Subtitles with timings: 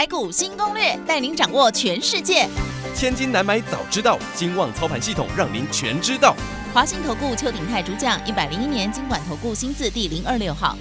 [0.00, 2.48] 台股新攻略，带您掌握全世界。
[2.96, 6.34] 千金难买早知道，金旺操盘系统让您全知道。
[6.72, 10.74] 华信投顾邱鼎泰主讲，一百零一年经管投顾新字第零二六号。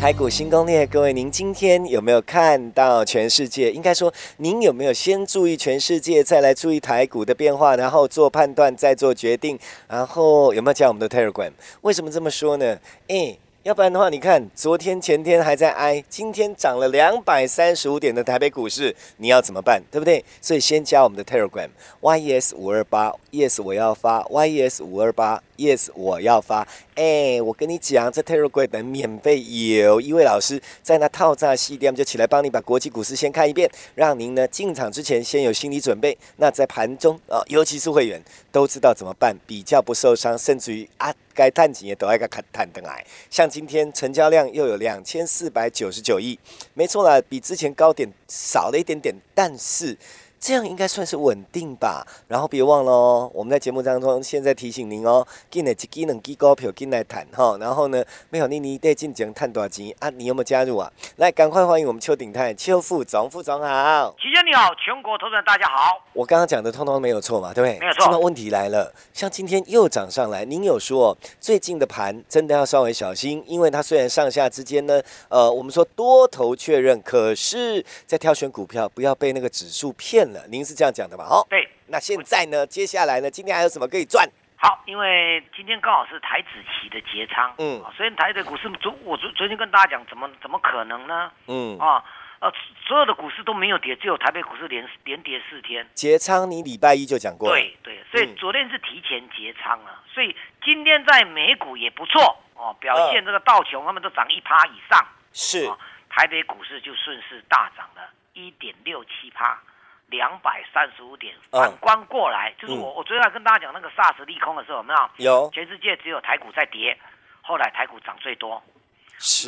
[0.00, 3.70] 台股新攻略，各位，您今天有没有看到全世界？
[3.70, 9.56] 应该说，您有没有先注意全世界，再来注意台股的变化，然后做判断，再做决定？
[9.86, 11.52] 然后有没有加我们的 Telegram？
[11.82, 12.76] 为什么这么说呢？
[13.06, 13.38] 诶。
[13.64, 19.82] 要不然的话，你看昨天前天还在挨，今天涨了两百三十五点的台北股市，你要怎么办？
[19.90, 20.22] 对不对？
[20.42, 21.70] 所以先加我们的 Telegram
[22.02, 26.66] YES 五二八，Yes 我要发 YES 五二八，Yes 我要发。
[26.94, 36.16] 哎，我跟你讲，这 Telegram 免费有一位老师在那套炸系列，就起来帮你把国际股市先看一遍，让您呢进场之前先有心理准备。
[36.36, 41.14] 那在盘中啊，尤其是会员都知道怎么办，比较不受伤，甚至于啊。
[41.36, 46.38] 该探景也都爱个看探灯来，像今天成交量又有两千四百九十九亿，
[46.74, 49.98] 没错啦，比之前高点少了一点点，但是。
[50.44, 52.06] 这样应该算是稳定吧。
[52.28, 57.56] 然后别忘了哦，我们在节目当中现在提醒您哦，进来一支两支股票进来谈哈。
[57.58, 60.10] 然后呢，没有你你得进前探多少钱啊？
[60.10, 60.92] 你有没有加入啊？
[61.16, 64.14] 来，赶快欢迎我们邱鼎泰邱副总副总好。
[64.20, 66.04] 齐先你好，全国投资人大家好。
[66.12, 67.80] 我刚刚讲的通通没有错嘛，对不对？
[67.80, 68.08] 没有错。
[68.10, 75.00] 那问题来了，像今天又涨上来，您有说最近的盘真的要稍微小心，因为它虽然上下之间呢，
[75.30, 80.33] 呃，我们说多头确认，可是在挑选股票不要被那个指数骗了。
[80.48, 81.24] 您是这样讲的吧？
[81.24, 81.68] 哦，对。
[81.88, 82.66] 那现在呢？
[82.66, 83.30] 接下来呢？
[83.30, 84.28] 今天还有什么可以赚？
[84.56, 91.30] 好，因为今天刚好是台子期的结仓，嗯，所以台的股市昨我昨昨天跟大家讲，怎么怎么可能呢？
[91.48, 92.02] 嗯啊，
[92.40, 92.50] 呃，
[92.86, 95.86] 所有的股市都没有跌，只有台北股市连连跌四天。
[95.92, 105.70] 结仓你礼拜一就讲过，对对，所以昨天是提前结仓了，所以今天在美股也不错哦，表现这个道琼他们都涨一趴以上，是
[106.08, 109.60] 台北股市就顺势大涨了一点六七趴。
[110.08, 115.10] 两百三十五点，反观过来，就是我我昨天跟大家讲那个 SARS 利空的时候，有没有？
[115.16, 115.50] 有。
[115.52, 116.96] 全世界只有台股在跌，
[117.42, 118.62] 后来台股涨最多。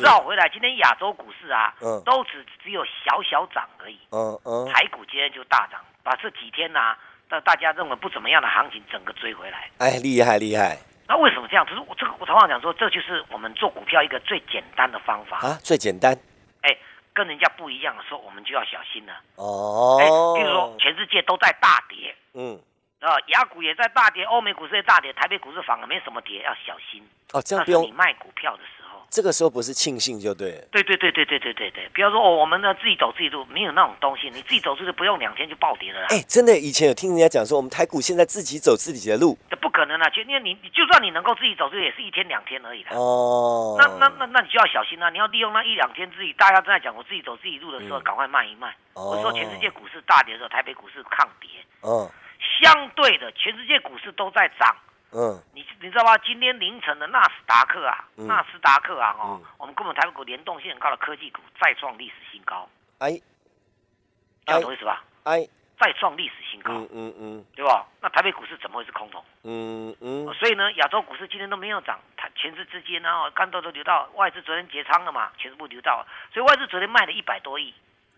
[0.01, 3.99] 绕回来，今天亚洲股市啊，嗯，都只只有小小涨而已。
[4.11, 4.67] 嗯嗯。
[4.73, 6.95] 台股今天就大涨，把这几天呢，
[7.29, 9.69] 大大家认为不怎么样的行情，整个追回来。
[9.77, 10.77] 哎，厉害厉害。
[11.07, 11.65] 那为什么这样？
[11.65, 16.17] 就是我这个我常常讲说，这就是我们做股票一个最简单的方法啊，最简单。
[16.61, 16.75] 哎。
[17.17, 19.13] 跟人家不一样的时候，我们就要小心了。
[19.37, 20.05] 哦，哎，
[20.37, 22.61] 比如说全世界都在大跌，嗯，
[22.99, 27.01] 啊，雅股也在大跌，欧美股市也大跌，台北股市反而没什么跌，要小心。
[27.33, 29.01] 哦，这样不用你卖股票的时候。
[29.09, 30.63] 这个时候不是庆幸就对。
[30.69, 36.05] 对对对对对对对对，比方说哦，我们呢自己走自己路，没有那种东西，你自己走出去不用两天就暴跌了。
[36.09, 39.37] 哎，真的，以前有听人家讲说，我们台股现在自己走自己的路，
[39.77, 40.09] 可能啊！
[40.09, 42.95] 就因为你，就算你能够自己走，这也是一天两天而已的。
[42.97, 43.75] 哦。
[43.77, 45.11] 那那那那你就要小心啊！
[45.11, 48.75] 你要利用那一两天自己，大家正在讲我自己走自己路的时候，赶快卖一卖。
[48.95, 51.49] 我说全世界股市大跌的时候，台北股市抗跌。
[51.83, 52.09] 嗯。
[52.59, 54.75] 相对的，全世界股市都在涨。
[55.13, 56.17] 嗯，你你知道吗？
[56.17, 62.67] 今天凌晨的纳斯达克啊，纳斯达克啊，哦，我们跟我们台北股联动性很高的科技股再创历史新高，
[62.97, 63.21] 哎，
[64.47, 65.03] 这懂意思吧？
[65.23, 65.47] 哎，
[65.79, 67.85] 再创历史新高，嗯嗯嗯，对吧？
[68.01, 69.23] 那台北股市怎么会是空头？
[69.43, 77.73] 嗯嗯，所以呢，亚洲股市今天都没有涨，它全是资金呢，干都都流到外资，昨天结仓了嘛，全部流到，所以外资昨天卖了一百多亿，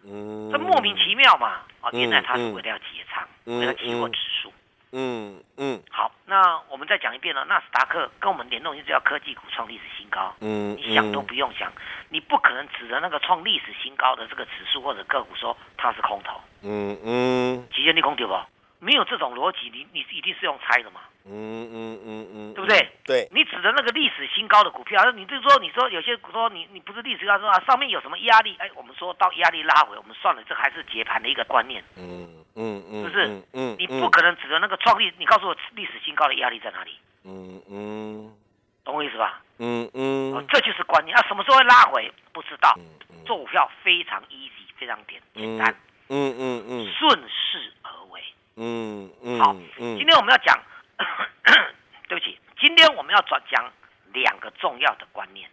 [0.05, 4.53] 嗯，这莫名其妙嘛，啊，原来它是为了要结仓，为了期货指数。
[4.91, 5.88] 嗯嗯，好，
[6.29, 7.43] 那我们再讲一遍了。
[7.45, 10.33] 纳斯达克跟我们联动就是要科技股创历史新高。
[10.39, 11.71] 嗯，你想都不用想，
[12.09, 16.39] 你不可能指着那个创历史新高的这个指数或者个股说它是空头。
[16.61, 18.33] 嗯嗯，极限利空对不？
[18.81, 21.01] 没有这种逻辑，你你一定是用猜的嘛。
[21.25, 22.89] 嗯嗯嗯嗯，对不对？
[23.03, 28.55] 对，你指着那个历史新高的股票，你就说你说有些说你你不是历史高说啊，上面有什么压力？
[28.59, 31.83] 哎，我们说到压力拉回，我们算了，这还是解盘的一个观念。
[31.97, 33.41] 嗯嗯嗯，是不是？
[33.53, 36.99] 嗯，你不可能指着那个创立，你告诉我历史新高的压力在哪里？
[37.23, 38.35] 嗯嗯，
[38.83, 39.41] 懂我意思吧？
[39.59, 42.11] 嗯嗯，这就是观念啊，什么时候会拉回？
[42.33, 42.77] 不知道。
[43.25, 45.73] 做股票非常 easy，非常简简单。
[46.09, 48.21] 嗯嗯嗯，顺势而为。
[48.57, 49.55] 嗯嗯，好。
[49.77, 50.59] 今天我们要讲。
[52.09, 53.71] 对不起，今天我们要转讲
[54.11, 55.49] 两个重要的观念。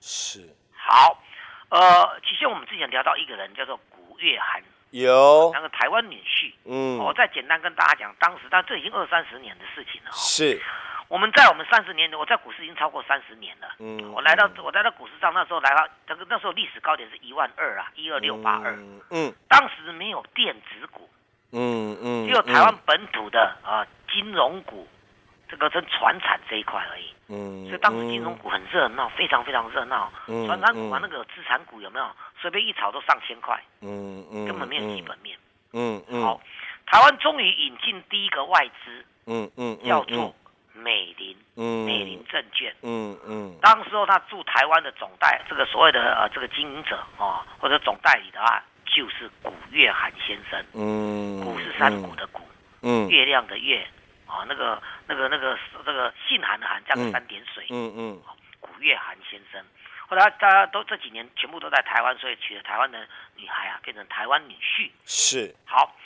[0.00, 0.40] 是。
[0.74, 1.22] 好，
[1.68, 6.52] 呃，其实我们之前聊到一个人叫做古月涵有那个台湾女婿。
[6.64, 10.10] 嗯，我再简单跟大家讲，当时但这已经二三十年的事情了。
[10.12, 10.60] 是，
[11.08, 13.68] 我们在我们三十年，我在股市已经超过三十年了。
[13.78, 18.78] 嗯，我来到我来到股市上那时候来到那个那时候历史高点是一万二啊，一二六八二。
[19.10, 21.08] 嗯，当时没有电子股。
[21.50, 24.86] 嗯嗯，只有台湾本土的啊金融股，
[25.48, 27.04] 这个跟船产这一块而已。
[27.28, 30.12] 嗯，所以当时金融股很热闹，非常非常热闹。
[30.26, 32.06] 嗯，船产股啊，那个资产股有没有？
[32.40, 33.60] 随便一炒都上千块。
[33.80, 35.36] 嗯嗯，根本没有基本面。
[35.72, 36.40] 嗯嗯，好，
[36.86, 39.04] 台湾终于引进第一个外资。
[39.26, 40.34] 嗯嗯，叫做
[40.72, 41.36] 美林。
[41.56, 42.74] 嗯，美林证券。
[42.82, 48.62] 嗯嗯，当时候他驻台湾的总代，这个所谓的呃这个经营者啊，或者总代理的话。
[48.90, 52.40] 就是古月涵先生，嗯，古是山谷的古，
[52.82, 53.86] 嗯，月亮的月，
[54.28, 58.22] 啊，那个那个那个这个姓韩的韩加个三点水，嗯嗯，
[58.60, 59.60] 古月涵先生，
[60.06, 62.98] 后来大家都这几年全部都在台湾，所以娶了台湾的
[63.34, 65.96] 女孩啊，变成台湾女婿，是好。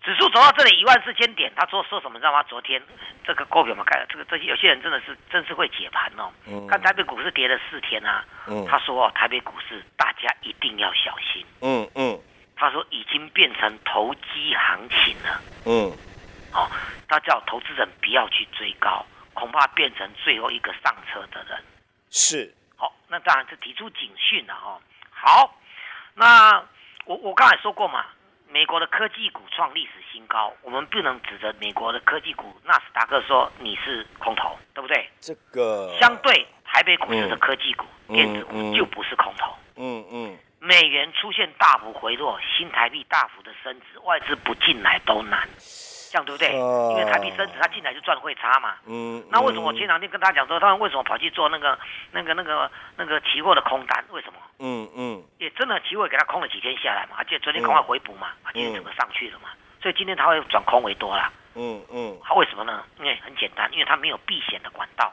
[0.00, 2.40] 指数走到这里一万四千点，他说说什么你知道吗？
[2.44, 2.80] 昨天
[3.24, 6.30] 这个股票嘛，看这个这些有些人真的是真是会解盘哦。
[6.46, 6.66] 嗯。
[6.68, 8.24] 看台北股市跌了四天啊。
[8.46, 8.64] 嗯。
[8.66, 11.44] 他说台北股市大家一定要小心。
[11.60, 12.18] 嗯嗯。
[12.54, 15.40] 他说已经变成投机行情了。
[15.66, 15.92] 嗯。
[16.58, 16.68] 好，
[17.06, 21.62] 他叫投资人不要去追高，恐怕变成最后一个上车的人。
[22.10, 22.52] 是。
[22.76, 24.80] 好，那当然是提出警讯了哈。
[25.10, 25.54] 好，
[26.14, 26.60] 那
[27.04, 28.06] 我我刚才说过嘛。
[28.50, 35.06] 美国的科技股创历史新高，我们不能指着美国的科技股纳斯达克说你是空头，对不对？
[35.20, 39.54] 这个相对台北股市的科技股、电子股就不是空头。
[39.76, 40.38] 嗯嗯。
[40.60, 45.46] 美元出现大幅回落，新台币大幅的升值，外资不进来都难。
[46.10, 46.52] 这样对不对？
[46.52, 48.76] 因为台币升值，他进来就赚汇差嘛。
[48.86, 49.22] 嗯。
[49.30, 51.78] 那为什么我前两天跟大家讲说，他们为什么跑去做那个、
[52.12, 54.04] 那个、那个、那个期货的空单？
[54.10, 54.38] 为什么？
[54.58, 55.22] 嗯嗯。
[55.38, 59.50] 也真的期货给他空了几天下来嘛，而且昨天空快回补嘛，今天整个上去了嘛，
[59.80, 61.30] 所以今天他会转空为多啦。
[61.54, 62.18] 嗯嗯。
[62.24, 62.84] 他为什么呢？
[62.98, 65.12] 因为很简单，因为他没有避险的管道。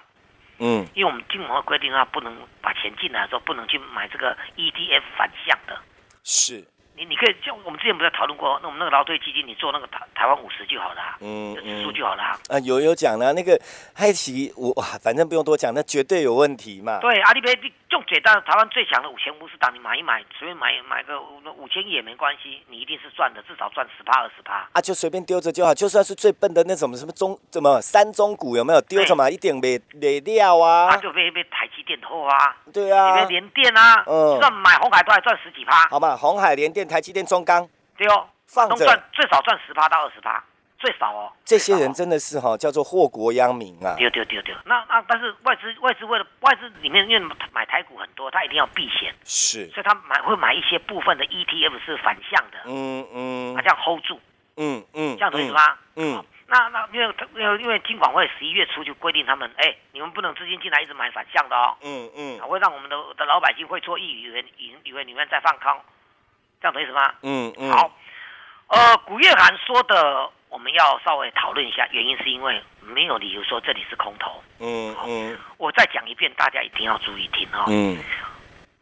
[0.60, 0.88] 嗯。
[0.94, 5.78] 因为我们金融的规定，他不能把钱进来的时候不能去买这个 ETF 反向的。
[6.24, 6.66] 是。
[6.98, 12.24] 你你可以就我们之前不是讨论过，那我们那个劳退基金，你做那个台台湾五十就好了，嗯，指数就好了。
[12.48, 13.60] 啊，有有讲了，那个
[13.94, 17.00] 海奇，我反正不用多讲，那绝对有问题嘛。
[17.02, 17.54] 对，阿里贝
[17.90, 24.68] 就简单，台湾最强的五千五十档，你买一买，随便买买个五千亿也没关系，你一定是赚的，至少赚十趴二十趴。
[24.72, 30.88] 啊，就随便丢着就好，就算是最笨的那种什么中怎么三中股有没有丢着嘛，一点没没料啊。
[30.90, 32.56] 那就被被台积电拖啊。
[32.74, 33.10] 对啊。
[33.10, 35.88] 里面连电啊，嗯，算买红海都还赚十几趴。
[35.90, 36.86] 好嘛，红海连电。
[36.86, 37.68] 台积电、中钢，
[37.98, 40.42] 对哦，放着赚最少赚十趴到二十趴，
[40.86, 41.34] 最少哦。
[41.44, 43.96] 这些人真的是哈，叫做祸国殃民啊！
[43.98, 44.54] 丢丢丢丢。
[44.66, 54.20] 那那但是外资外资为了外资里面因为买台股很多，他一定要避险，是，所以他买会买一些部分的 ETF 是反向的，嗯嗯，他这样 hold 住，
[54.58, 55.76] 嗯嗯，这样懂意思吗？
[55.96, 56.24] 嗯。
[56.48, 65.82] 那那因为因为因为金管会十一月初就规定他们，哎，你们不能资金进来一直买反向的哦，嗯嗯，会让我们的的老百姓会错意以为以以为你们在放空。
[66.62, 67.12] 这样懂意思吗？
[67.24, 67.72] 嗯嗯。
[67.72, 67.92] 好，
[68.68, 74.42] 呃，古月涵说的，我们要稍微讨论一下，原因是因为没有理由说这里是空头。
[74.60, 75.38] 嗯嗯。
[75.58, 77.66] 我再讲一遍，大家一定要注意听哦。
[77.68, 77.98] 嗯。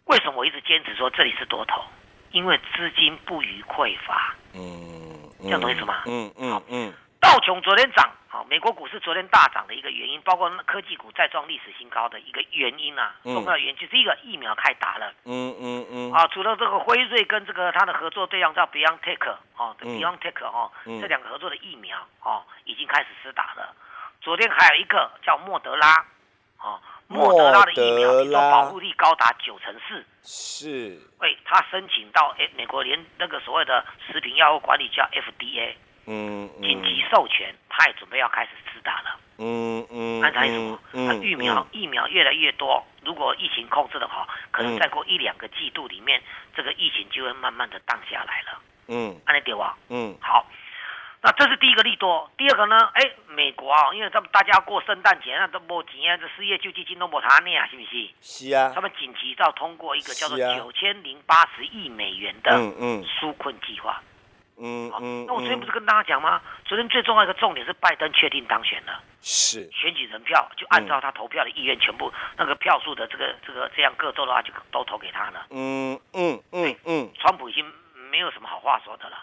[0.05, 1.81] 为什么我一直坚持说这里是多头？
[2.29, 4.35] 因为资金不予匮乏。
[4.53, 5.31] 嗯。
[5.41, 6.03] 这样懂意思吗？
[6.05, 6.93] 嗯嗯嗯。
[7.19, 8.07] 道琼昨天涨。
[8.33, 15.13] 好，美国股市昨天大涨的一个原因，包括科技股再创历史新高的一个原因啊，重要原因就是一个疫苗开打了。
[15.25, 16.11] 嗯嗯嗯。
[16.11, 23.71] 啊，除了这个辉瑞跟这个它的合作对象叫 BioNTech 哦，BioNTech 哦，这两个合作的疫苗哦，已经开始施打了。
[24.19, 26.03] 昨天还有一个叫莫德拉，
[26.57, 30.03] 哦，莫德拉的疫苗你说保护力高达九成四。
[30.23, 30.99] 是。
[31.19, 35.75] 喂，他申请到诶美国连那个所谓的食品药物管理叫 FDA。
[36.05, 39.19] 嗯，紧急授权，他也准备要开始施打了。
[39.38, 40.79] 嗯嗯，那他什么？
[40.91, 46.22] 那疫苗疫苗越来越多，如果疫情控制的话，可能再过一两个季度里面，
[46.55, 48.60] 这个疫情就会慢慢的降下来了。
[48.88, 49.75] 嗯，安利丢啊。
[49.89, 50.45] 嗯，好，
[51.22, 52.29] 那这是第一个利多。
[52.38, 52.77] 第二个呢？
[52.93, 58.10] 哎，美国啊，因为他们大家过圣诞节，那都没钱啊，这失业救济金都没他呢啊，是不是？
[58.22, 58.72] 是啊。
[58.75, 62.51] 他们紧急要通过一个叫做九千零八十亿美元的
[63.19, 64.00] 纾困计划。
[64.00, 64.12] 嗯嗯，
[64.55, 66.41] 那我昨天不是跟大家讲吗？
[66.65, 75.48] 昨天最重要一个重点是拜登确定当选了，是选举人票就按照他投票的意愿，全部那个票数的这个这个这样各州的话就都投给他了。
[75.50, 77.65] 嗯嗯嗯嗯，川普已经
[78.12, 79.17] 没有什么好话说的了，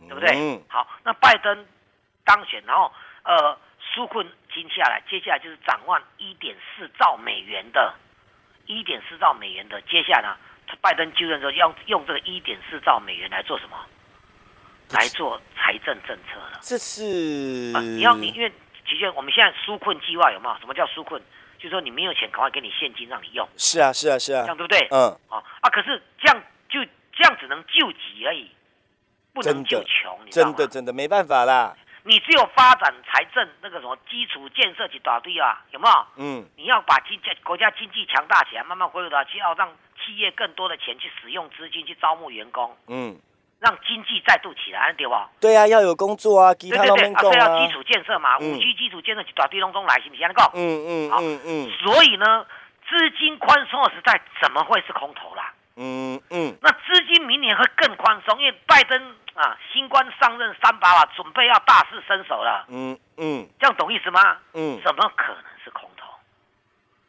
[0.00, 0.30] 对不对？
[0.34, 0.62] 嗯。
[0.68, 1.66] 好，那拜登
[2.24, 2.92] 当选，然后
[3.24, 3.58] 呃
[3.94, 7.92] 纾困金下来，接下来就是展望一点四兆美元的，
[8.66, 10.36] 一点四兆美元的，接下来呢，
[10.80, 13.76] 拜登就任之后要用这个一点四兆美元来做什么？
[14.90, 16.58] 来做财政政策了。
[16.60, 20.56] 这是你要你因为的确我们现在纾困计划有没有？
[20.60, 21.20] 什么叫纾困？
[21.58, 23.48] 就是说你没有钱，赶快给你现金让你用。
[23.56, 24.86] 是啊是啊是啊，这样对不对？
[24.90, 25.08] 嗯。
[25.28, 25.70] 啊啊！
[25.70, 28.50] 可是这样就这样只能救急而已，
[29.32, 30.54] 不能救穷，你知道吗？
[30.54, 31.74] 真的真的没办法啦。
[32.04, 36.06] 你只有发展财政那个什么基础建设去打对啊，有没有？
[36.18, 36.46] 嗯。
[36.56, 39.74] 你要把经济国家经济强大起来，慢慢回流到去，要让
[40.04, 42.76] 企业更多的钱去使用资金去招募员工。
[42.86, 43.18] 嗯。
[43.58, 45.14] 让经济再度起来，对不？
[45.40, 50.28] 对啊，要有工作啊，对对对，啊，这要基础建设嘛，五 G 基础建设就打地龙中来，行不行？
[50.28, 50.50] 那个。
[50.54, 51.70] 嗯嗯嗯嗯。
[51.82, 52.46] 所以呢，
[52.88, 55.52] 资金宽松的时代怎么会是空头啦？
[55.76, 56.56] 嗯嗯。
[56.60, 62.66] 那资金明年会更宽松，因为拜登啊，新官上任三把把，准备要大肆伸手了。
[62.68, 63.48] 嗯嗯。
[63.58, 64.36] 这样懂意思吗？
[64.52, 64.80] 嗯。
[64.84, 66.06] 怎么可能是空头？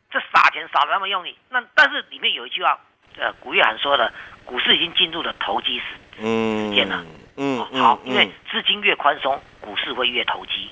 [0.10, 2.80] 这撒钱撒的那么用力，那但是里面有一句话，
[3.18, 4.12] 呃，古月涵说的，
[4.46, 5.86] 股市已经进入了投机时。
[6.20, 7.06] 嗯，见了，
[7.36, 10.72] 嗯，好，因为资金越宽松，股市会越投机，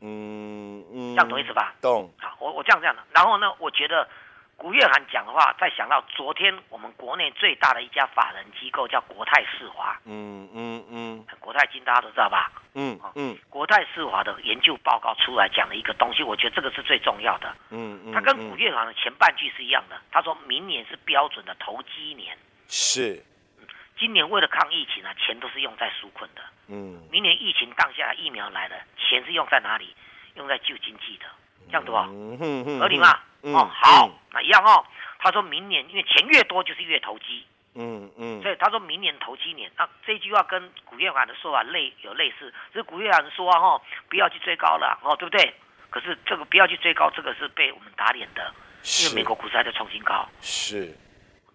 [0.00, 1.74] 嗯嗯，这样懂意思吧？
[1.80, 2.12] 懂。
[2.18, 4.08] 好，我我这样这样的，然后呢，我觉得
[4.56, 12.50] 古月涵讲的话，再想到昨天我们国内最大的一家法人机构叫国泰世华，嗯嗯嗯，国泰金大家都知道吧？
[12.74, 17.54] 嗯嗯，国泰世华的研究报告出来讲了一个东西，我觉得这个是最重要的。
[17.70, 22.36] 嗯嗯，他跟古月涵的前半句是一样的，他说明年是标准的投机年，
[22.68, 23.22] 是。
[23.98, 26.42] 今年为了抗疫情啊，钱都是用在纾困的。
[26.68, 29.94] 嗯，明年疫情荡下来，疫苗来了，钱是用在哪里？
[30.36, 31.26] 用在救经济的，
[31.66, 32.06] 这样对吧？
[32.78, 33.18] 合理吗？
[33.42, 34.84] 哦，好，那一样哦。
[35.18, 37.44] 他说明年因为钱越多就是越投机。
[37.74, 38.42] 嗯嗯。
[38.42, 42.52] 所以他说明年投机年，那这句话跟古月涵的说法类有类似。
[42.72, 45.54] 是古月涵说哈，不要去追高了哦，对不对？
[45.90, 48.52] 可是这个不要去追高，这个是被我们打脸的，
[49.02, 50.28] 因为美国股市还在创新高。
[50.40, 50.96] 是。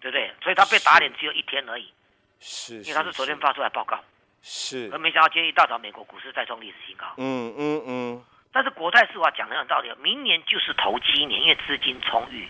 [0.00, 0.32] 对不对？
[0.42, 1.92] 所以他被打脸只有一天而已。
[2.38, 4.02] 是，因为他是昨天发出来报告，
[4.40, 7.06] 是，而没想到今天一大早美国股市再创历史新高。
[7.18, 8.24] 嗯嗯嗯。
[8.52, 12.48] 但是国泰世华讲的有道理，明年就是投机年，因为资金充裕。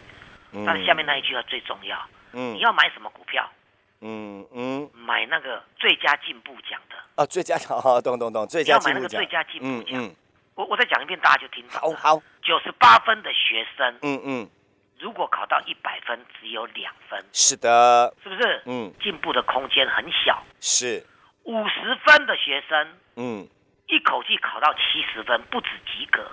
[0.67, 1.97] 但是下面那一句话最重要，
[2.33, 3.49] 嗯，你要买什么股票？
[4.01, 6.97] 嗯嗯，买那个最佳进步奖的。
[7.17, 8.95] 啊，最佳 奖，懂懂懂，最佳进步奖。
[8.95, 10.01] 要买那个最佳进步奖。
[10.01, 10.17] 嗯嗯。
[10.55, 11.81] 我我再讲一遍，大家就听到。
[11.81, 12.23] 好好。
[12.43, 13.99] 九十八分的学生。
[14.03, 14.51] 嗯嗯。
[14.99, 17.23] 如果考到一百分，只有两分。
[17.33, 18.63] 是的，是不是？
[18.67, 20.43] 嗯，进步的空间很小。
[20.61, 21.07] 是。
[21.45, 23.49] 五十分的学生，嗯，
[23.91, 26.27] 一口气考到七十分，不止及格，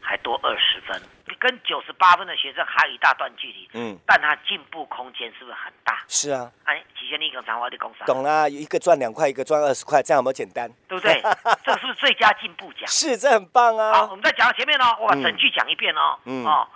[0.00, 1.00] 还多二十分。
[1.38, 3.68] 跟九十八分的学生还有一大段距离。
[3.72, 6.04] 嗯，但他进步空间是不是很大？
[6.06, 6.50] 是啊。
[6.64, 8.04] 哎，几千你一个长话的公司。
[8.04, 10.70] 懂啦，一个赚两块，一个赚二十块，这样有没有简单？
[10.86, 11.20] 对不对？
[11.64, 12.86] 这是不是最佳进步奖？
[12.86, 13.92] 是，这很棒啊。
[13.92, 16.18] 好，我们再讲到前面哦，我把整句讲一遍哦。
[16.26, 16.44] 嗯。
[16.44, 16.68] 哦。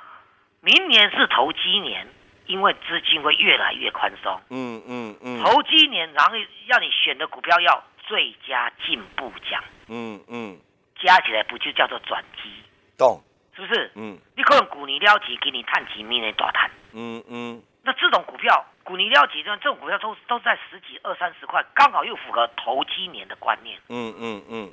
[0.62, 2.08] 明年是投机年，
[2.46, 4.40] 因为资金会越来越宽松。
[4.50, 5.44] 嗯嗯嗯。
[5.44, 6.32] 投机年，然后
[6.66, 9.62] 要你选的股票要最佳进步奖。
[9.88, 10.58] 嗯嗯。
[11.02, 12.50] 加起来不就叫做转机？
[12.96, 13.22] 懂。
[13.54, 13.90] 是不是？
[13.94, 14.18] 嗯。
[14.36, 16.70] 你可能股你了解，给你探几明年大探。
[16.92, 17.62] 嗯嗯。
[17.82, 23.78] 那这种股票，股你了解，这种股票都都在十几、二三十块，刚好又符合投机年的观念。
[23.88, 24.72] 嗯嗯嗯。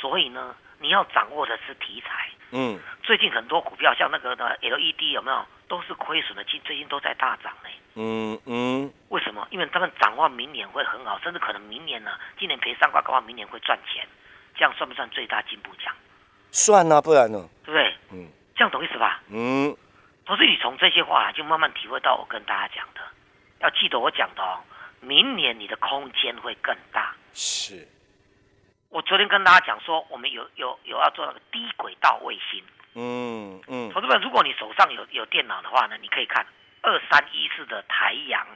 [0.00, 2.28] 所以呢，你要掌握的是题材。
[2.54, 7.70] 嗯，最近很多股票像那个的 LED 有没有都是亏损的，近最近都在大涨呢。
[7.94, 9.46] 嗯嗯，为什么？
[9.50, 14.06] 因为他们展望明年会很好，甚至可能明年呢，今年赔三块，搞不好明年会赚钱，
[14.54, 15.94] 这样算不算最大进步奖？
[16.50, 17.48] 算啊，不然呢？
[17.64, 17.94] 对不对？
[18.12, 19.22] 嗯，这样懂意思吧？
[19.30, 19.74] 嗯，
[20.26, 23.00] 同时你从这些话就慢慢体会到我跟大家讲的，
[23.60, 24.60] 要记得我讲的哦，
[25.00, 27.14] 明年你的空间会更大。
[27.32, 27.88] 是。
[28.90, 32.62] 我昨天跟大家讲说，我们有有有要做那个低轨道卫星。
[32.94, 33.90] 嗯嗯。
[33.90, 36.46] 同志们，如果你手上有有电脑的话呢，你可以看
[36.82, 38.46] 二三一四的台阳。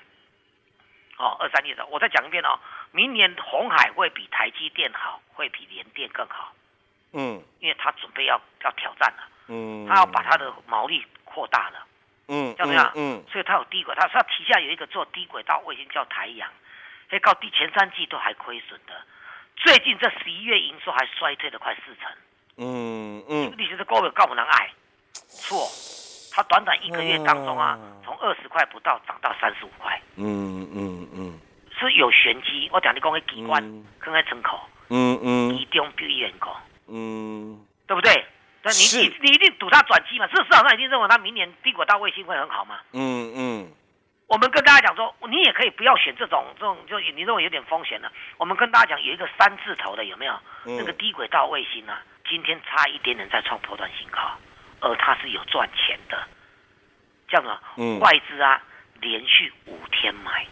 [1.16, 2.58] 哦，二三一四，我再讲一遍哦。
[2.96, 6.54] 明年红海会比台积电好，会比联电更好。
[7.12, 7.42] 嗯。
[7.60, 9.28] 因为他准备要要挑战了。
[9.48, 9.86] 嗯。
[9.86, 11.86] 他要把他的毛利扩大了。
[12.28, 12.54] 嗯。
[12.56, 12.90] 怎么样？
[12.94, 13.22] 嗯。
[13.30, 16.48] 所以他有低轨，他他旗下有一个做低轨道卫星叫台阳，
[17.10, 18.94] 所以到第前三季都还亏损的。
[19.56, 22.10] 最近这十一月营收还衰退了快四成，
[22.56, 24.70] 嗯嗯，你觉得高不高不能矮？
[25.12, 25.66] 错，
[26.32, 30.95] 他短短一个月当中啊，从二十块不到涨到三十五块，嗯嗯嗯，
[31.78, 32.68] 是有玄机。
[32.72, 33.62] 我讲你讲个机关，
[33.98, 36.56] 刚开村口，嗯嗯，其中表演过，
[36.88, 38.24] 嗯，对不对？
[38.62, 40.26] 那你你你一定赌它转机嘛？
[40.28, 42.80] 是市场上一定认为它明年低轨道卫星会很好嘛？
[42.92, 43.68] 嗯嗯。
[44.26, 48.10] 我们跟大家讲说，你也可以不要选这种这种，就你认为有点风险的。
[48.38, 50.36] 我们跟大家讲，有一个三字头的有没有？
[50.64, 54.18] 那个低轨道卫星啊，今天差一点点在创破断新高，
[54.80, 56.26] 而它是有赚钱的，
[57.28, 57.62] 这样啊，
[58.00, 58.60] 外资啊
[59.00, 60.44] 连续五天买，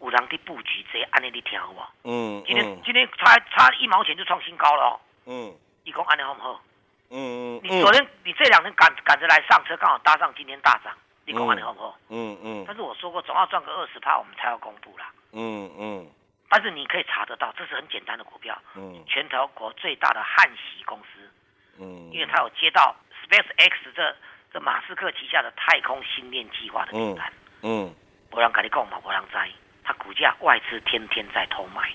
[0.00, 1.86] 有人伫布局，这安尼你听好无？
[2.04, 2.42] 嗯。
[2.46, 5.00] 今天今天差差一毛钱就创新高了哦。
[5.26, 5.54] 嗯。
[5.84, 6.62] 你讲安尼好不好？
[7.10, 7.60] 嗯嗯。
[7.62, 10.92] 你昨天你这两天赶赶着来上车，刚好搭上今天大涨，
[11.26, 11.98] 你讲安尼好不好？
[12.08, 12.64] 嗯嗯。
[12.66, 15.12] 但是我说过，总要赚个二十趴，我们才要公布啦。
[15.32, 16.10] 嗯嗯。
[16.48, 18.56] 但是你可以查得到，这是很简单的股票。
[18.74, 19.04] 嗯。
[19.06, 21.30] 全球国最大的汉喜公司。
[21.78, 22.10] 嗯。
[22.10, 24.16] 因为他有接到 Space X 这
[24.52, 27.32] 这马斯克旗下的太空星链计划的订单。
[27.62, 27.94] 嗯。
[28.30, 29.50] 我让跟你讲嘛，我让在，
[29.90, 31.90] 它股价外资天天在偷买，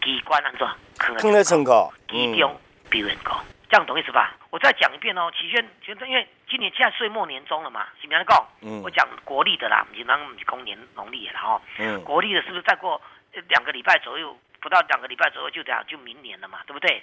[0.00, 0.68] 机关安怎？
[1.18, 2.56] 坑了成高，机中
[2.88, 4.36] 比人高，这样懂意思吧？
[4.50, 8.46] 我再讲一遍哦，齐轩，现在因为今年现在岁末年终了嘛，是不是讲？
[8.60, 8.80] 嗯。
[8.82, 11.60] 我讲国历的啦，不是咱不是公年农历的哈。
[11.78, 12.00] 嗯。
[12.04, 13.02] 国历的是不是再过
[13.48, 17.02] 两个礼拜左右，不到两个礼拜左右就这样就明年了嘛，对不对？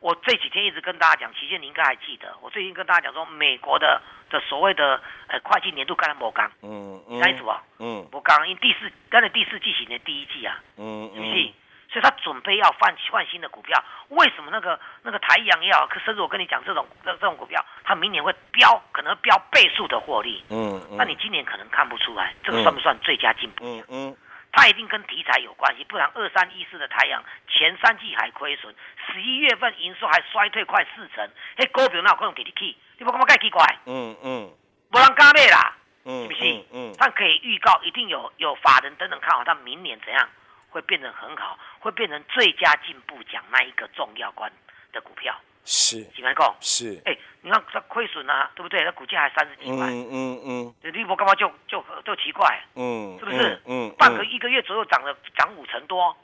[0.00, 4.00] 我这几天一直跟大家讲，期间你应该还记得，我最近跟大家讲说，美国的
[4.30, 7.50] 的所谓的呃会计年度概念模纲，嗯嗯，啥意思不？
[7.78, 11.52] 嗯，模纲因第四，刚才第四季型的第一季啊，嗯是不是？
[11.88, 23.64] 所以他准备要换换新的股票，为什么那个那个台阳也好，甚至我跟你讲这种这这种股票，它明年会飙，可能飙倍数的获利，嗯嗯，那你今年可能看不出来，这个算不算最佳进步？
[23.64, 24.16] 嗯嗯。
[24.56, 28.74] 它一定跟题材有关系，不然二三一四的太阳前三季还亏损，
[29.06, 33.78] 十一月份营收还衰退快四成，嘿，股票那有可能给你去，你不感觉奇怪？
[33.84, 34.50] 嗯嗯，
[34.92, 36.64] 无人敢买啦，是不是？
[36.72, 40.26] 嗯，但可以预告，一定有有法人等等看好它明年怎样
[40.70, 44.50] 会变成很好，会变成最佳进步奖那一个重要关
[44.90, 45.38] 的股票。
[45.66, 46.44] 是，几万股？
[46.60, 48.84] 是，哎，你看它亏损啊，对不对？
[48.84, 53.60] 它股价还三十几块，嗯嗯嗯，这利波干嘛就就就奇怪，嗯，是不是？
[53.66, 56.16] 嗯，半个一个月左右涨了涨五成多，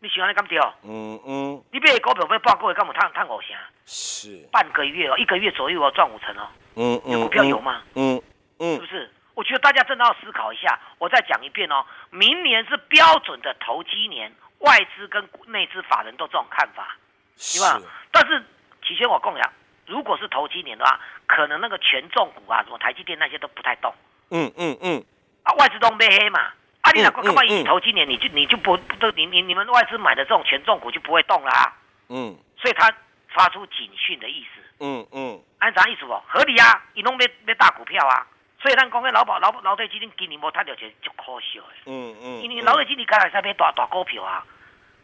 [0.00, 0.74] 你喜欢你干掉？
[0.82, 3.56] 嗯嗯，你别股票被半个月干嘛探探五成？
[3.86, 7.82] 是，半个月哦，一个月左右哦赚五成哦，嗯嗯，股票有吗？
[7.94, 8.20] 嗯
[8.58, 9.08] 嗯，是不是？
[9.34, 16.96] 我觉得大家真的要思考一下，我再讲一遍哦，明年是标准的投机年，外资跟内资法人都这种看法，
[17.36, 17.80] 是吧？
[18.10, 18.42] 但是。
[18.88, 19.52] 起先我供养，
[19.86, 23.92] 如果是头七年的话，可能那个权重股啊，什么台积电那些都不太动。
[24.30, 25.04] 嗯嗯嗯。
[25.42, 26.40] 啊，外资都没黑嘛。
[26.80, 31.76] 啊，你那干嘛一头七年你就你就不都你你你们外资买的这种权重股就不会动了啊？
[32.08, 32.34] 嗯。
[32.56, 32.90] 所以他
[33.34, 34.62] 发出警讯的意思。
[34.80, 35.40] 嗯嗯。
[35.58, 36.22] 按啥意思哦？
[36.26, 38.26] 合理啊，你弄没没大股票啊。
[38.60, 41.64] 所以咱讲个老保老老队基金今年无赚到钱就可惜的。
[41.86, 42.42] 嗯嗯。
[42.42, 44.44] 因为老队基金刚才在买大大股票啊，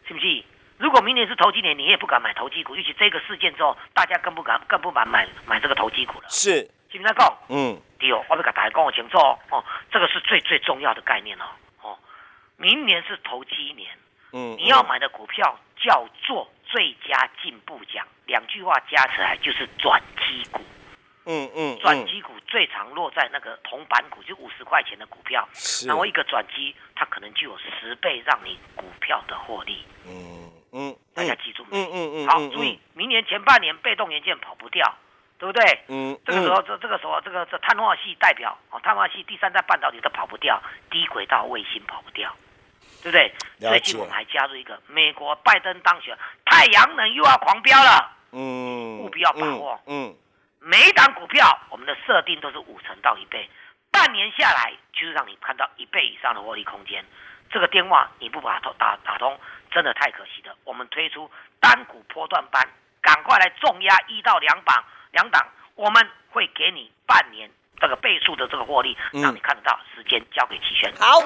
[0.08, 0.44] 是不是？
[0.76, 6.26] 如果明年是投机年，你也不敢买投机股，尤其这个事件之后，大家更不敢、更不敢买买这个投机股了。
[6.28, 7.32] 是，是不是讲？
[7.48, 11.44] 嗯，对哦，我要给大家讲个清楚哦，哦，这个是最最重要的概念哦，
[11.80, 11.98] 哦，
[12.56, 13.88] 明年是投机年，
[14.32, 20.60] 嗯，你要买的股票叫做最佳进步奖，两句话加起来就是转机股。
[21.26, 25.48] 嗯嗯，转机股最常落在那个铜板股，就五十块钱的股票，
[25.86, 29.84] 然后一个转机，它可能就有十倍让你股票的获利。
[30.06, 30.50] 嗯。
[30.74, 34.92] 嗯，大家记住，嗯嗯嗯，好，注意，明年前半年被动元件跑不掉，
[35.38, 35.80] 对不对？
[35.86, 40.60] 嗯，这个时候，这这个时候，这个这碳化系代表哦，碳化系第三代半导体都跑不掉，
[40.90, 42.34] 低轨道卫星跑不掉，
[43.04, 43.32] 对不对？
[43.60, 50.12] 最近我们还加入一个美国拜登当选，太阳能又要狂飙了，嗯，务必要把握，嗯，
[50.58, 53.48] 每一档股票我们的设定都是五成到一倍，
[53.92, 57.04] 半年下来就是让你看到一倍以上的获利空间。
[57.50, 59.38] 这个电话你不把它打打通。
[59.74, 62.64] 真的太可惜了，我们推出单股波段班，
[63.02, 69.76] 赶快来重压一到两档，两档我们会给你半年这个倍数的这个获利，让你看得到。
[69.96, 70.92] 时间交给齐轩。
[70.96, 71.20] 好。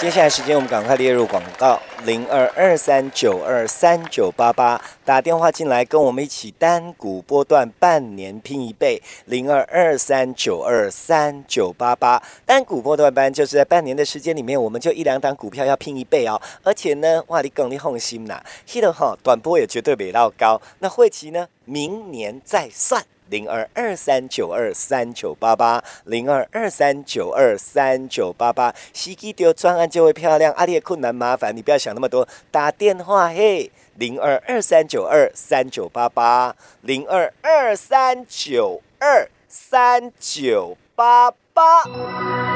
[0.00, 9.00] 接下来时间，我们赶快列入广告：零二二三九二三九八八，打电话进来跟我们一起单股波段半年拼一倍。
[9.26, 16.38] 零二二三九二三九八八，单股波段班就是在半年的时间里面，我们就一两档股票要拼一倍哦。
[16.62, 20.60] 而且呢，哇，你更你放心呐，记得哈，短波也绝对没到高。
[20.80, 23.02] 那会期呢，明年再算。
[23.28, 30.52] 零二二三九二三九八八，零二二三九二三九八八，司机丢专案就会漂亮。
[30.54, 42.53] 阿列困难麻烦，你不要想那么多，打电话嘿，零二二三九二三九八八，零二二三九二三九八八。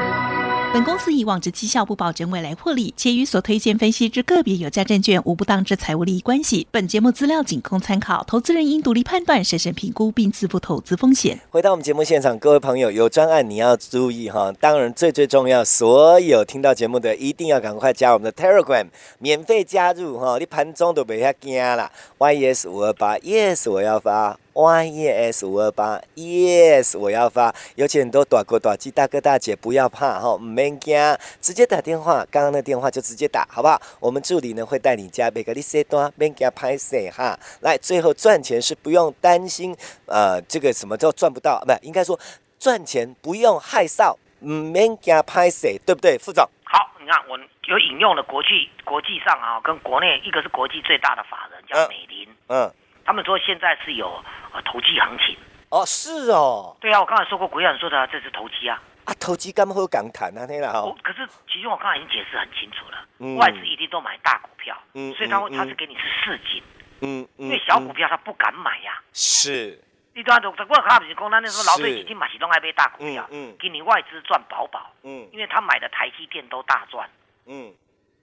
[0.71, 6.67] 本公司以往之绩效不保证未来获利，且与所推荐分析之个别有价证券无不当之财务利益关系。
[6.69, 11.39] 本节目资料仅供参考，投资人应独立判断、审慎评估并自负投资风险。
[11.49, 14.53] 回到我们节目现场，各位朋友有专案你要注意哈。
[14.59, 18.85] 当然最最重要，所有听到节目的一定要赶快加我们的 Telegram，
[19.17, 20.37] 免费加入哈。
[20.37, 21.91] 你盘中都别遐惊啦。
[22.19, 24.37] Yes，五二八，Yes，我要发。
[24.53, 27.53] Y E S 五二八，Yes，我要发。
[27.75, 30.97] 有请很多短哥短记大哥大姐不要怕哈，免惊，
[31.39, 32.25] 直接打电话。
[32.29, 33.79] 刚刚的电话就直接打，好不好？
[33.99, 37.39] 我们助理呢会带你加每个你塞多，免惊拍谁哈。
[37.61, 39.75] 来，最后赚钱是不用担心，
[40.07, 41.63] 呃，这个什么叫赚不到？
[41.65, 42.19] 不，应该说
[42.57, 46.43] 赚钱不用害臊，免惊拍谁，对不对，副总？
[46.65, 52.69] 好，你看我有引用了国际国际上啊，跟国内一个是国际最大的法人叫美林，嗯。
[53.09, 55.35] 他们说现在是有呃投机行情。
[55.69, 58.79] 哦，是哦，对啊，我刚才说过，国人说的这是投机啊。
[59.05, 60.45] 啊，投机干嘛会港谈啊？
[60.47, 66.61] 那啦可是其实我刚才已经解释很清楚了，外资一定都买大股票，嗯，所以他会他是给你是市井，
[67.01, 69.81] 嗯嗯，因为小股票他不敢买呀，是，
[70.13, 77.09] 你都都我卡不是讲，那时候老百姓买起都爱买大股票，嗯，给你外资赚饱饱，嗯，因为他买的台积电都大赚，
[77.47, 77.73] 嗯。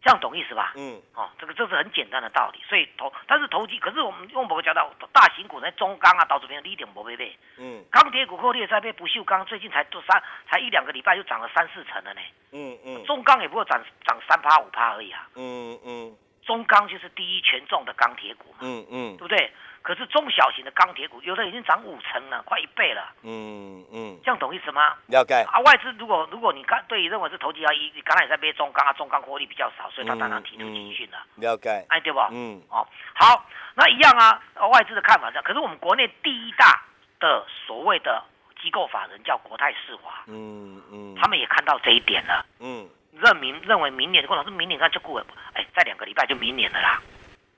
[0.07, 0.73] 这样懂意思吧？
[0.77, 2.63] 嗯，哦，这个这是很简单的道理。
[2.69, 7.37] 所以投，但是投机，可是我们用某个讲到大型股，那中钢啊、导致平你一点不会背。
[7.59, 12.21] 嗯，钢铁股、后列在被不锈钢最近才做三，才一两个礼拜就涨了三四成了呢。
[12.53, 15.27] 嗯嗯，中钢也不过涨涨三趴五趴而已啊。
[15.35, 18.59] 嗯嗯，中钢就是第一权重的钢铁股嘛。
[18.61, 19.53] 嗯嗯，对不对？
[19.83, 23.13] 可是中小型的钢铁股，有的已经涨五成了，快一倍了。
[23.23, 24.97] 嗯嗯，这样懂意思吗？
[25.07, 25.35] 了解。
[25.35, 31.19] 啊，外资如果如果你看对认为是投机啊，一刚才也在背中钢啊，中钢获利比较少，所以他当然提出警讯了。
[31.37, 31.87] 了解。
[31.89, 32.19] 哎，对不？
[32.33, 32.61] 嗯。
[32.69, 32.85] 哦，
[33.15, 34.43] 好，那一样啊。
[34.73, 36.83] 外资的看法是，可是我们国内第一大
[37.21, 38.21] 的所谓的
[38.61, 40.25] 机构法人叫国泰世华。
[40.27, 41.15] 嗯嗯。
[41.15, 42.45] 他们也看到这一点了。
[42.59, 42.85] 嗯。
[43.13, 47.01] 认明认为明年的过程是明年看就过了，哎，在两个礼拜就明年了啦。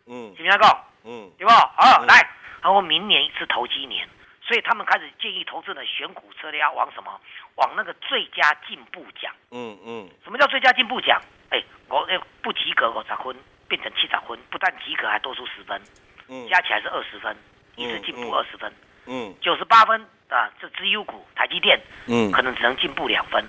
[0.06, 0.34] 嗯。
[0.34, 0.84] 听明白讲？
[1.04, 1.50] 嗯，对不？
[1.50, 2.28] 好，来，
[2.60, 4.06] 然后明年是投机年，
[4.48, 7.20] 所以他们开始建议投资人选股策略要往什么？
[7.56, 9.30] 往那个最佳进步奖。
[9.50, 10.08] 嗯嗯。
[10.24, 11.20] 什么叫最佳进步奖？
[11.50, 13.36] 哎，我哎不及格我十分
[13.68, 15.78] 变成七十分，不但及格还多出十分，
[16.28, 17.36] 嗯，加起来是二十分，
[17.76, 18.72] 一次进步二十分。
[19.04, 19.34] 嗯。
[19.42, 23.44] 九十八分啊，这资优股台积电，嗯，可能只能进步两分。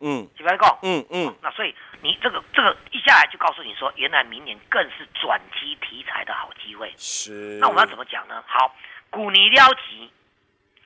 [0.00, 0.78] 嗯，几百个？
[0.84, 1.34] 嗯嗯。
[1.42, 6.94] 那所以你这个这个一下来就告诉你说，原来明年更是转机题材的好机会。
[6.96, 7.58] 是。
[7.60, 8.44] 那我们要怎么讲呢？
[8.46, 8.72] 好，
[9.10, 9.97] 股你撩急，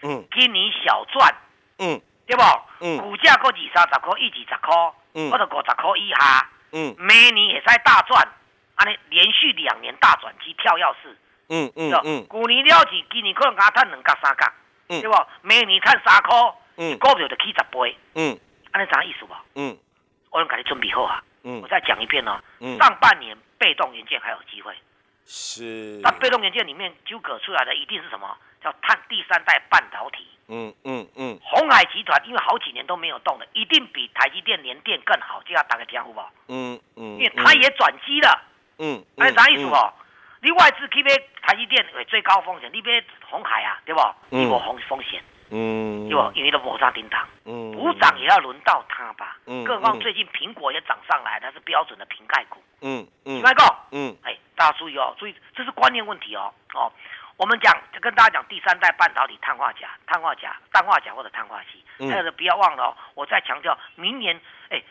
[0.03, 1.35] 嗯，今年小赚，
[1.79, 2.43] 嗯，对不？
[2.81, 2.99] 嗯。
[2.99, 8.29] 股价过二三十块，一二十块，嗯，或者五十块以下，嗯，明年也在大赚，
[8.77, 11.17] 安尼连续两年大转机跳跃式，
[11.49, 12.27] 嗯嗯嗯。
[12.27, 14.53] 股你撩急，今年可能加赚两角三角，
[14.89, 15.17] 嗯，对不？
[15.43, 16.37] 明年赚三块，
[16.77, 18.39] 嗯，股票就起十倍，嗯。
[18.73, 19.45] 安尼啥意思吧？
[19.55, 19.77] 嗯，
[20.31, 21.23] 我用给你准备好啊。
[21.45, 22.43] 嗯，我再讲一遍呢。
[22.61, 24.75] 嗯，上半年被动元件还有机会。
[25.27, 26.01] 是。
[26.03, 28.35] 那被动元件里面纠葛出来的一定是什么？
[28.63, 30.27] 叫碳第三代半导体。
[30.49, 31.39] 嗯嗯嗯。
[31.43, 36.31] 红海集团因为好几年都没有动了，一定比台积电、联电更好，就要打个招呼吧。
[36.49, 37.19] 嗯嗯。
[37.19, 38.43] 因为它也转机了。
[38.79, 39.05] 嗯。
[39.19, 39.75] 按照啥意思不？
[40.41, 44.01] 你外资去买台积电最高风险，你买红海啊，对不？
[44.31, 45.23] 你无风风险。
[45.55, 46.33] 嗯，对不？
[46.35, 49.37] 因为都摩擦叮当，嗯，补涨也要轮到它吧。
[49.47, 52.61] 嗯，更何况最近苹果也涨上来，它是标准的瓶盖股。
[52.81, 53.65] 嗯嗯，明白够？
[53.93, 56.53] 嗯，哎，大家注意哦，注意，这是观念问题哦。
[56.75, 56.91] 哦，
[57.37, 61.85] 我们讲，就跟大家讲，第三代半导体碳化钾、碳化钾、氮化钾或者碳化锡。
[62.11, 64.41] 还有的不要忘了哦，我再强调，明年，
[64.71, 64.83] 哎。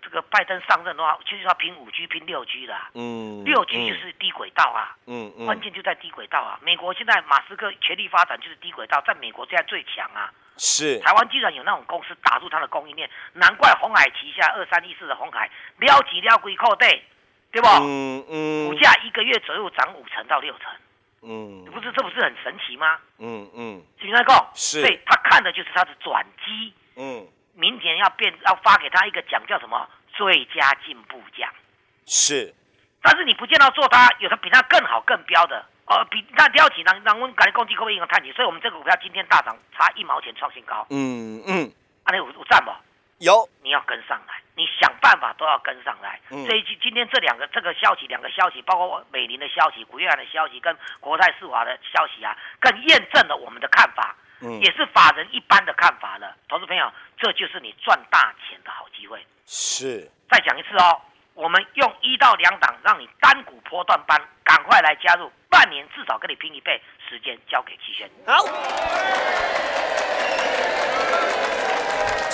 [0.00, 2.74] 这个拜登上任的话，就是要拼五 G、拼六 G 的。
[2.94, 4.96] 嗯，六 G 就是低轨道啊。
[5.06, 6.58] 嗯嗯，关键就在低轨道啊。
[6.62, 10.32] 美国现在马斯克全力发展就是低轨道，在美国现在最强啊。
[10.56, 10.98] 是。
[11.00, 17.04] 台湾居然有那种公司打入它的供应链，难怪红海旗下二三一四的红海撩几撩归扣对，
[17.52, 17.68] 对不？
[17.68, 18.68] 嗯嗯。
[18.68, 20.72] 股价一个月左右涨五成到六成。
[21.24, 21.64] 嗯。
[21.66, 22.98] 不是，这不是很神奇吗？
[23.18, 23.82] 嗯嗯。
[24.00, 24.46] 是那个？
[24.54, 24.82] 是。
[24.82, 26.72] 对他看的就是他的转机。
[26.96, 27.26] 嗯。
[27.56, 31.48] 明天要变要发给他一个奖，叫什么最佳进步奖？
[32.04, 32.52] 是，
[33.00, 38.32] 但是你不见到做他有他比他更好更标的，哦，比那挑起，让让我们感觉攻击可不可以用探底？
[38.32, 40.84] 所以我们这个股票今天大涨，差一毛钱创新高。
[40.90, 42.72] 嗯嗯，啊，你有有赞不？
[43.18, 46.20] 有，你要跟上来，你想办法都要跟上来。
[46.28, 54.16] 这一期今天这两个这个消息，两个消息，包括美林的消息、古月兰的消息跟国泰世华的消息啊，更验证了我们的看法。
[54.40, 59.24] 嗯也是法人一般的看法了，投资朋友，这就是你赚大钱的好机会。
[59.46, 61.00] 是，再讲一次哦，
[61.32, 68.10] 我们用一到两档，让你单股波段班，赶快来加入，半年至少跟你拼一倍，时间交给期轩。
[68.26, 68.44] 好。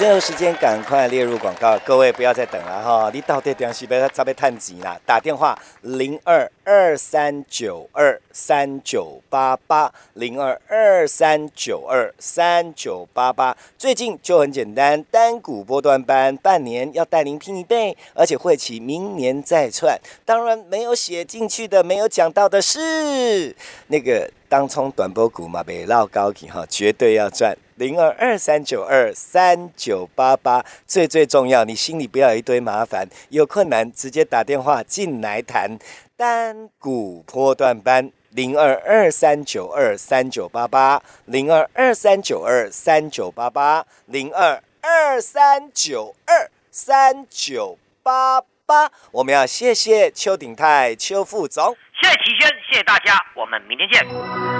[0.01, 3.11] 最后时间，赶快列入广告，各位不要再等了哈！
[3.13, 4.99] 你到底点是被他被探急啦？
[5.05, 13.55] 打电话零二二三九二三九八八零二二三九二三九八八。
[13.77, 20.01] 最近就很简单，单股波段班，半年要带您拼一倍，而且会期明年再串。
[20.25, 23.55] 当然没有写进去的，没有讲到的是
[23.89, 24.31] 那个。
[24.49, 27.57] 当冲短波股嘛，别绕高级哈，绝对要赚。
[27.81, 35.79] 零二二三九二三九八八，最最重要，你心里不要有一堆麻烦，有困难直接打电话进来谈
[36.15, 38.13] 单股波段班。
[38.33, 48.93] 零二二三九二三九八八，零二二三九二三九八八，零二二三九二三九八八。
[49.11, 54.60] 我们要谢谢邱鼎泰邱副总，谢谢齐轩，谢谢大家，我们明天见。